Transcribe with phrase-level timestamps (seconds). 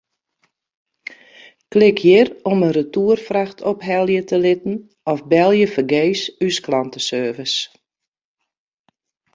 [1.73, 4.75] Klik hjir om in retoerfracht ophelje te litten
[5.13, 7.57] of belje fergees ús klanteservice.